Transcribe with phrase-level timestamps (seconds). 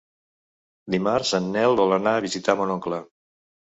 [0.95, 3.03] Dimarts en Nel vol anar a visitar mon oncle.